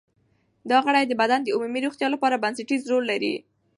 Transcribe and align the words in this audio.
دا 0.69 0.77
غړي 0.85 1.03
د 1.07 1.13
بدن 1.21 1.39
د 1.43 1.47
عمومي 1.55 1.79
روغتیا 1.85 2.07
لپاره 2.11 2.41
بنسټیز 2.43 2.81
رول 2.91 3.03
لري. 3.11 3.33